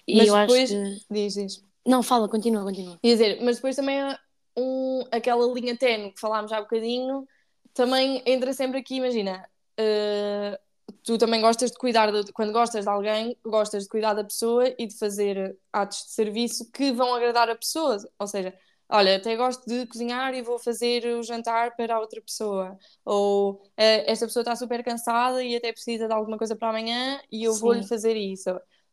[0.07, 0.69] E mas depois.
[0.69, 1.01] Que...
[1.09, 1.63] Diz, diz.
[1.85, 2.99] Não, fala, continua, continua.
[3.01, 4.19] Quer dizer, mas depois também há
[4.57, 7.27] um, aquela linha tenue que falámos há bocadinho,
[7.73, 9.47] também entra sempre aqui, imagina.
[9.79, 10.57] Uh,
[11.03, 14.73] tu também gostas de cuidar, de, quando gostas de alguém, gostas de cuidar da pessoa
[14.77, 17.97] e de fazer atos de serviço que vão agradar a pessoa.
[18.17, 18.53] Ou seja,
[18.89, 22.77] olha, até gosto de cozinhar e vou fazer o jantar para a outra pessoa.
[23.05, 27.21] Ou eh, esta pessoa está super cansada e até precisa de alguma coisa para amanhã
[27.31, 28.49] e eu vou-lhe fazer isso.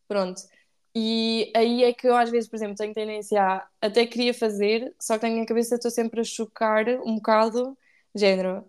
[0.07, 0.43] Pronto.
[0.99, 4.95] E aí é que eu às vezes, por exemplo, tenho tendência a até queria fazer,
[4.99, 7.77] só que na minha cabeça estou sempre a chocar um bocado,
[8.15, 8.65] género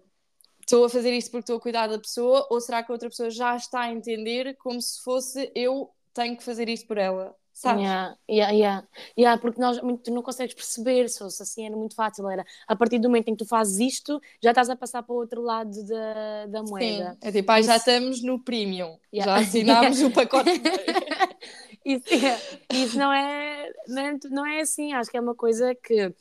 [0.68, 3.10] estou a fazer isto porque estou a cuidar da pessoa ou será que a outra
[3.10, 7.34] pessoa já está a entender como se fosse eu tenho que fazer isto por ela?
[7.54, 7.82] Sabes?
[7.82, 8.88] Yeah, yeah, yeah.
[9.18, 12.76] yeah porque nós, tu não consegues perceber, se fosse assim era muito fácil, era a
[12.76, 15.42] partir do momento em que tu fazes isto, já estás a passar para o outro
[15.42, 17.14] lado da, da moeda.
[17.14, 19.34] Sim, é tipo, ah, já estamos no premium, yeah.
[19.34, 20.52] já assinámos o pacote.
[21.88, 22.04] isso,
[22.70, 26.14] isso não, é, não é, não é assim, acho que é uma coisa que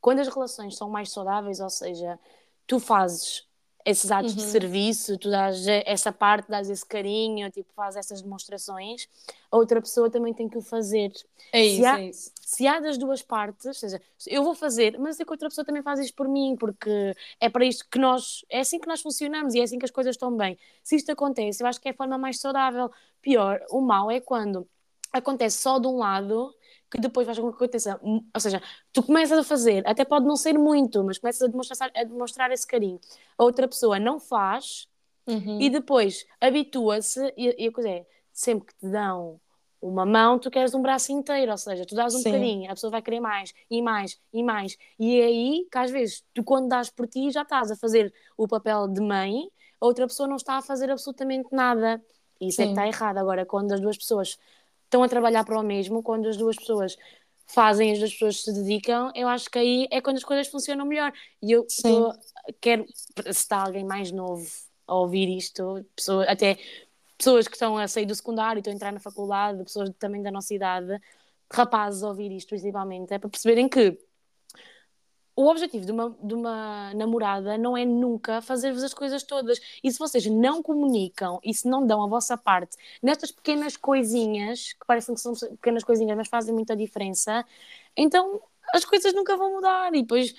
[0.00, 2.18] quando as relações são mais saudáveis, ou seja,
[2.66, 3.46] tu fazes
[3.84, 4.38] esses atos uhum.
[4.38, 9.08] de serviço, tu dás essa parte, dás esse carinho, tipo, faz essas demonstrações,
[9.50, 11.12] a outra pessoa também tem que o fazer.
[11.52, 12.32] É isso, se há, é isso.
[12.40, 15.48] Se há das duas partes, ou seja, eu vou fazer, mas sei que a outra
[15.48, 18.88] pessoa também faz isto por mim, porque é para isto que nós, é assim que
[18.88, 20.58] nós funcionamos e é assim que as coisas estão bem.
[20.82, 22.90] Se isto acontece, eu acho que é a forma mais saudável.
[23.22, 24.68] Pior, o mal é quando
[25.12, 26.54] acontece só de um lado
[26.90, 28.00] que depois faz com que aconteça.
[28.02, 28.60] Ou seja,
[28.92, 32.50] tu começas a fazer, até pode não ser muito, mas começas a demonstrar, a demonstrar
[32.50, 32.98] esse carinho.
[33.38, 34.88] A outra pessoa não faz
[35.26, 35.60] uhum.
[35.60, 37.32] e depois habitua-se.
[37.36, 39.40] E, e, a coisa é, sempre que te dão
[39.80, 42.32] uma mão, tu queres um braço inteiro, ou seja, tu dás um Sim.
[42.32, 44.76] bocadinho, a pessoa vai querer mais e mais e mais.
[44.98, 48.12] E é aí que às vezes tu, quando dás por ti, já estás a fazer
[48.36, 49.48] o papel de mãe,
[49.80, 52.02] a outra pessoa não está a fazer absolutamente nada.
[52.40, 52.62] Isso Sim.
[52.62, 53.18] é que está errado.
[53.18, 54.38] Agora, quando as duas pessoas
[54.90, 56.96] estão a trabalhar para o mesmo, quando as duas pessoas
[57.46, 60.84] fazem, as duas pessoas se dedicam, eu acho que aí é quando as coisas funcionam
[60.84, 61.12] melhor.
[61.40, 62.12] E eu tô,
[62.60, 64.46] quero, se está alguém mais novo
[64.86, 66.58] a ouvir isto, pessoa, até
[67.16, 70.30] pessoas que estão a sair do secundário, estão a entrar na faculdade, pessoas também da
[70.30, 71.00] nossa idade,
[71.52, 73.96] rapazes a ouvir isto principalmente, é para perceberem que
[75.36, 79.60] o objetivo de uma, de uma namorada não é nunca fazer-vos as coisas todas.
[79.82, 84.72] E se vocês não comunicam e se não dão a vossa parte nestas pequenas coisinhas,
[84.74, 87.44] que parecem que são pequenas coisinhas, mas fazem muita diferença,
[87.96, 88.40] então
[88.72, 89.94] as coisas nunca vão mudar.
[89.94, 90.34] E depois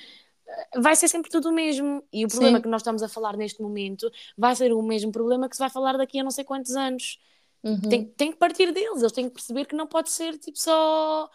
[0.47, 2.03] eh, vai ser sempre tudo o mesmo.
[2.11, 2.63] E o problema Sim.
[2.63, 5.69] que nós estamos a falar neste momento vai ser o mesmo problema que se vai
[5.69, 7.19] falar daqui a não sei quantos anos.
[7.63, 7.79] Uhum.
[7.81, 11.29] Tem, tem que partir deles, eles têm que perceber que não pode ser tipo só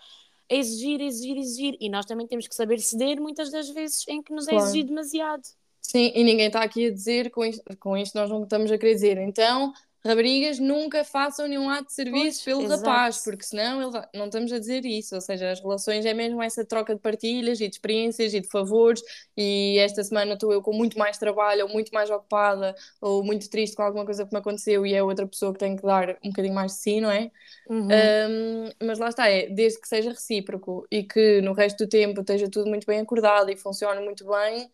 [0.48, 1.76] exigir, exigir, exigir.
[1.80, 4.66] E nós também temos que saber ceder muitas das vezes em que nos é claro.
[4.66, 5.42] exigido demasiado.
[5.80, 8.78] Sim, e ninguém está aqui a dizer, com isto, com isto nós não estamos a
[8.78, 9.72] querer dizer, então
[10.06, 12.84] raparigas nunca façam nenhum ato de serviço pois, pelo exato.
[12.84, 14.08] rapaz, porque senão ele vai...
[14.14, 17.60] não estamos a dizer isso, ou seja, as relações é mesmo essa troca de partilhas
[17.60, 19.02] e de experiências e de favores,
[19.36, 23.50] e esta semana estou eu com muito mais trabalho, ou muito mais ocupada, ou muito
[23.50, 26.16] triste com alguma coisa que me aconteceu, e é outra pessoa que tem que dar
[26.24, 27.30] um bocadinho mais de si, não é?
[27.68, 27.88] Uhum.
[27.88, 32.20] Um, mas lá está, é, desde que seja recíproco e que no resto do tempo
[32.20, 34.70] esteja tudo muito bem acordado e funcione muito bem,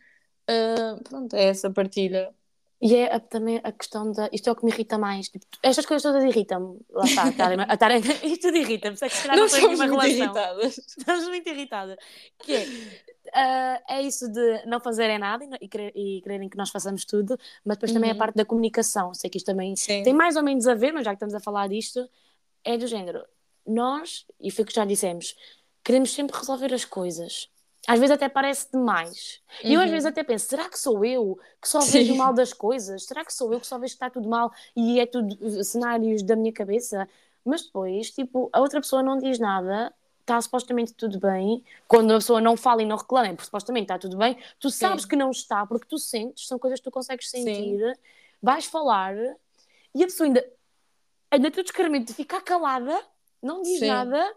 [0.51, 2.33] uh, pronto, é essa partilha
[2.83, 4.29] e é a, também a questão da.
[4.33, 5.29] Isto é o que me irrita mais.
[5.29, 6.81] Tipo, estas coisas todas irritam-me.
[6.91, 7.23] Lá está,
[7.69, 8.01] a Tarem.
[8.25, 8.97] Isto tudo irrita-me.
[8.97, 10.25] Se é que se calhar não, não somos muito relação.
[10.25, 10.79] irritadas.
[10.99, 11.97] Estamos muito irritadas.
[12.41, 16.71] Que é, uh, é isso de não fazerem nada e, querer, e quererem que nós
[16.71, 17.99] façamos tudo, mas depois uhum.
[17.99, 19.15] também a parte da comunicação.
[19.15, 20.03] Sei que isto também Sim.
[20.03, 22.11] tem mais ou menos a ver, mas já que estamos a falar disto,
[22.65, 23.25] é do género.
[23.65, 25.37] Nós, e foi o que já dissemos,
[25.85, 27.49] queremos sempre resolver as coisas
[27.87, 29.41] às vezes até parece demais.
[29.63, 29.71] Uhum.
[29.71, 31.93] E eu às vezes até penso, será que sou eu que só Sim.
[31.99, 33.05] vejo mal das coisas?
[33.05, 35.65] Será que sou eu que só vejo que está tudo mal e é tudo eh,
[35.65, 37.09] cenários da minha cabeça?
[37.45, 41.65] Mas depois, tipo, a outra pessoa não diz nada, está supostamente tudo bem.
[41.89, 44.71] Quando a pessoa não fala e não reclama, é porque supostamente está tudo bem, tu
[44.71, 45.09] sabes Sim.
[45.09, 48.01] que não está, porque tu sentes, são coisas que tu consegues sentir, Sim.
[48.41, 49.15] vais falar
[49.95, 50.45] e a pessoa ainda,
[51.31, 52.99] ainda tu descaramento de ficar calada,
[53.43, 54.35] não diz nada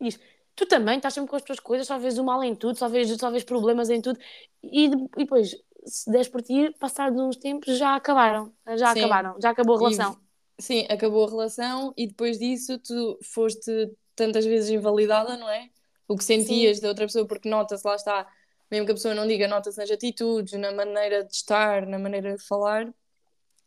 [0.00, 0.20] e diz
[0.58, 2.88] tu também estás sempre com as tuas coisas, só vês o mal em tudo, só
[2.88, 4.18] vês, só vês problemas em tudo,
[4.60, 8.98] e, e depois, se des por ti, passados uns tempos, já acabaram, já sim.
[8.98, 10.18] acabaram, já acabou a relação.
[10.58, 13.70] E, sim, acabou a relação, e depois disso tu foste
[14.16, 15.70] tantas vezes invalidada, não é?
[16.08, 16.82] O que sentias sim.
[16.82, 18.26] da outra pessoa, porque nota-se, lá está,
[18.68, 22.36] mesmo que a pessoa não diga, nota-se nas atitudes, na maneira de estar, na maneira
[22.36, 22.92] de falar,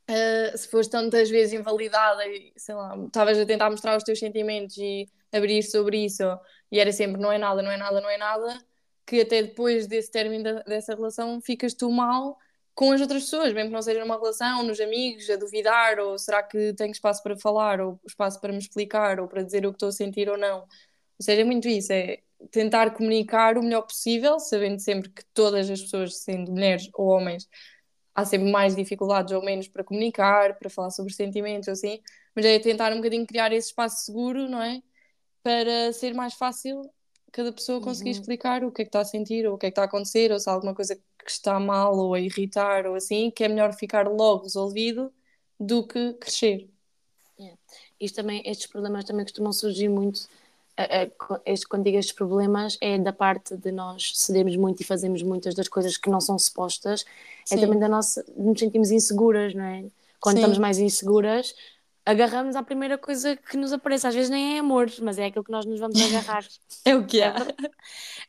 [0.10, 4.20] Uh, se foste tantas vezes invalidada e sei lá, estavas a tentar mostrar os teus
[4.20, 6.24] sentimentos e abrir sobre isso,
[6.72, 8.60] e era sempre não é nada, não é nada, não é nada,
[9.06, 12.38] que até depois desse término da, dessa relação ficas tu mal
[12.74, 16.18] com as outras pessoas, mesmo que não seja numa relação, nos amigos, a duvidar, ou
[16.18, 19.72] será que tenho espaço para falar, ou espaço para me explicar, ou para dizer o
[19.72, 20.62] que estou a sentir ou não.
[20.62, 20.68] Ou
[21.20, 25.82] seja, é muito isso, é tentar comunicar o melhor possível, sabendo sempre que todas as
[25.82, 27.48] pessoas, sendo mulheres ou homens,
[28.16, 32.02] há sempre mais dificuldades ou menos para comunicar, para falar sobre sentimentos, assim,
[32.36, 34.82] mas é tentar um bocadinho criar esse espaço seguro, não é?
[35.44, 36.90] Para ser mais fácil
[37.32, 38.20] cada pessoa conseguir uhum.
[38.20, 39.86] explicar o que é que está a sentir, ou o que é que está a
[39.86, 43.44] acontecer, ou se há alguma coisa que está mal ou a irritar, ou assim, que
[43.44, 45.12] é melhor ficar logo resolvido
[45.60, 46.70] do que crescer.
[47.40, 47.58] Yeah.
[48.00, 50.28] Isto também, estes problemas também costumam surgir muito.
[51.46, 55.54] Este, quando digo estes problemas, é da parte de nós cedermos muito e fazemos muitas
[55.54, 57.06] das coisas que não são supostas,
[57.44, 57.56] é Sim.
[57.56, 58.26] é também da nossa.
[58.36, 59.86] nos sentimos inseguras, não é?
[60.20, 60.42] Quando Sim.
[60.42, 61.54] estamos mais inseguras,
[62.06, 64.08] agarramos à primeira coisa que nos aparece.
[64.08, 66.46] Às vezes nem é amor, mas é aquilo que nós nos vamos agarrar.
[66.86, 67.34] é o que é.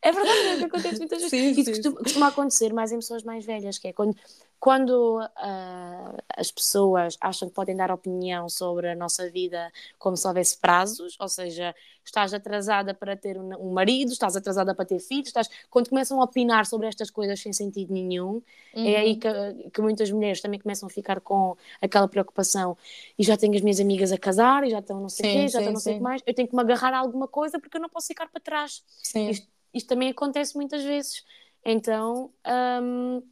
[0.03, 1.31] É verdade, é o que acontece muitas vezes.
[1.31, 4.17] Sim, Isso sim, costuma, costuma, acontecer mais em pessoas mais velhas, que é quando,
[4.63, 10.25] quando uh, as pessoas acham que podem dar opinião sobre a nossa vida como se
[10.25, 15.27] houvesse prazos, ou seja, estás atrasada para ter um, marido, estás atrasada para ter filhos,
[15.27, 15.51] estás...
[15.69, 18.41] quando começam a opinar sobre estas coisas sem sentido nenhum,
[18.73, 18.87] uhum.
[18.87, 19.19] é aí uhum.
[19.63, 22.79] que, que, muitas mulheres também começam a ficar com aquela preocupação
[23.19, 25.49] e já tenho as minhas amigas a casar e já estão não sei o quê,
[25.49, 27.59] já estão não sei o que mais, eu tenho que me agarrar a alguma coisa
[27.59, 28.85] porque eu não posso ficar para trás.
[29.29, 31.25] Isto, isto, também acontece muitas vezes.
[31.65, 32.33] Então,
[32.81, 33.23] um,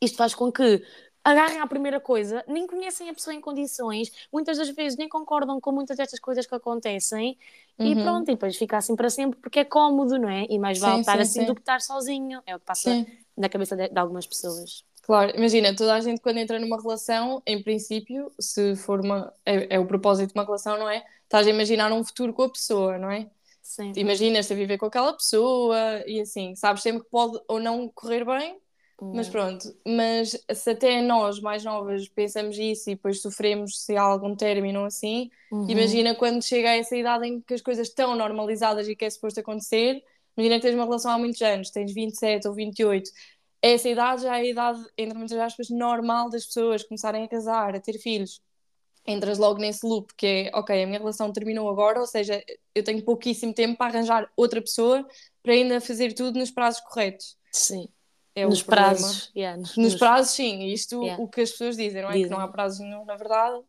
[0.00, 0.82] isto faz com que
[1.22, 5.60] agarrem à primeira coisa, nem conhecem a pessoa em condições, muitas das vezes nem concordam
[5.60, 7.36] com muitas destas coisas que acontecem
[7.78, 7.86] uhum.
[7.86, 10.46] e pronto, e depois fica assim para sempre porque é cómodo, não é?
[10.48, 11.46] E mais vale sim, estar sim, assim sim.
[11.46, 14.84] do que estar sozinho, é o que passa na cabeça de, de, algumas pessoas.
[15.02, 19.32] Claro, imagina, toda a gente quando entra numa relação, em princípio, se for uma.
[19.44, 21.04] É, é o propósito de uma relação, não é?
[21.24, 23.28] Estás a imaginar um futuro com a pessoa, não é?
[23.62, 23.92] Sim.
[23.96, 28.24] Imaginas-te a viver com aquela pessoa e assim, sabes sempre que pode ou não correr
[28.24, 28.58] bem,
[29.00, 34.02] mas pronto, mas se até nós mais novas pensamos isso e depois sofremos se há
[34.02, 35.68] algum término assim, uhum.
[35.68, 39.10] imagina quando chega a essa idade em que as coisas estão normalizadas e que é
[39.10, 40.02] suposto acontecer,
[40.36, 43.10] imagina que tens uma relação há muitos anos, tens 27 ou 28,
[43.62, 47.74] essa idade já é a idade, entre muitas aspas, normal das pessoas começarem a casar,
[47.74, 48.40] a ter filhos.
[49.06, 52.42] Entras logo nesse loop que é, ok, a minha relação terminou agora, ou seja,
[52.74, 55.06] eu tenho pouquíssimo tempo para arranjar outra pessoa
[55.42, 57.36] para ainda fazer tudo nos prazos corretos.
[57.50, 57.88] Sim.
[58.34, 59.30] É nos prazos.
[59.36, 60.64] Yeah, nos, nos, nos, prazos, sim.
[60.66, 61.22] Isto yeah.
[61.22, 62.12] o que as pessoas dizem, não é?
[62.12, 62.28] Dizem.
[62.28, 63.60] Que não há prazos nenhum, na verdade.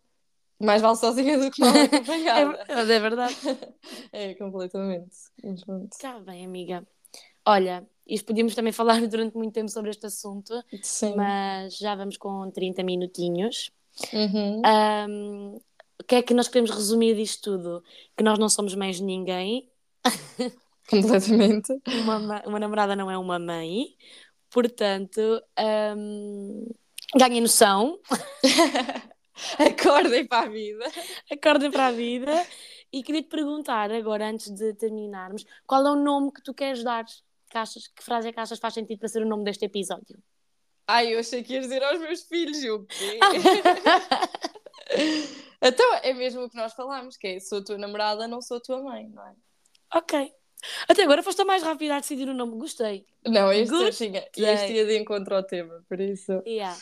[0.60, 2.64] Mais vale sozinha do que mal acompanhada.
[2.68, 3.36] é, é verdade.
[4.14, 5.16] é, completamente.
[5.92, 6.86] Está bem, amiga.
[7.46, 11.16] Olha, isto podíamos também falar durante muito tempo sobre este assunto, Sim.
[11.16, 13.72] mas já vamos com 30 minutinhos.
[14.14, 14.62] Uhum.
[15.10, 15.60] Um,
[16.00, 17.84] o que é que nós queremos resumir disto tudo?
[18.16, 19.70] Que nós não somos mães de ninguém.
[20.90, 21.74] Completamente.
[22.04, 23.96] uma, uma namorada não é uma mãe.
[24.52, 25.42] Portanto,
[25.98, 26.68] um,
[27.16, 27.98] ganhem noção.
[29.58, 30.86] Acordem para a vida.
[31.32, 32.48] Acordem para a vida.
[32.92, 36.84] E queria te perguntar agora, antes de terminarmos, qual é o nome que tu queres
[36.84, 37.06] dar?
[37.50, 40.22] Que, achas, que frase é que achas faz sentido para ser o nome deste episódio?
[40.86, 43.20] Ai, eu achei que ias dizer aos meus filhos, o quê?
[45.62, 48.84] então, é mesmo o que nós falamos, que é, sou tua namorada, não sou tua
[48.84, 49.34] mãe, não é?
[49.96, 50.34] Ok.
[50.88, 53.06] Até agora foste a mais rápida a decidir o nome, gostei.
[53.26, 54.10] Não, este, gostei.
[54.34, 56.42] Tinha, este ia de encontro ao tema, por isso...
[56.46, 56.78] Yeah.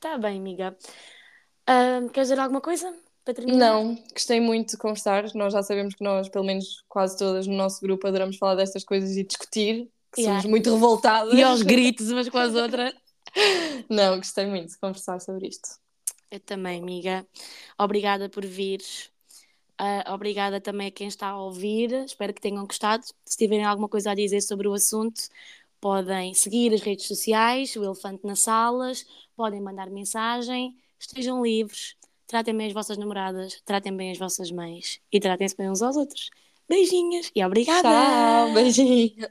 [0.00, 0.76] Tá bem, amiga.
[1.68, 2.94] Uh, queres dizer alguma coisa?
[3.24, 3.58] Para terminar?
[3.58, 5.24] Não, gostei muito de conversar.
[5.34, 8.84] Nós já sabemos que nós, pelo menos quase todas no nosso grupo, adoramos falar destas
[8.84, 10.40] coisas e discutir, que yeah.
[10.40, 11.34] somos muito revoltadas.
[11.34, 12.94] E aos gritos umas com as outras.
[13.90, 15.68] Não, gostei muito de conversar sobre isto.
[16.30, 17.26] Eu também, amiga.
[17.78, 19.10] Obrigada por vires.
[19.80, 21.92] Uh, obrigada também a quem está a ouvir.
[22.04, 23.04] Espero que tenham gostado.
[23.24, 25.22] Se tiverem alguma coisa a dizer sobre o assunto,
[25.80, 30.76] podem seguir as redes sociais, o Elefante nas Salas, podem mandar mensagem.
[30.98, 31.94] Estejam livres.
[32.26, 35.96] Tratem bem as vossas namoradas, tratem bem as vossas mães e tratem-se bem uns aos
[35.96, 36.30] outros.
[36.68, 37.88] Beijinhos e obrigada!
[37.88, 39.28] Tchau, beijinho!